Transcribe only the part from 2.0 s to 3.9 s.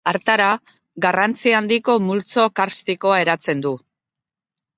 multzo karstikoa eratzen du.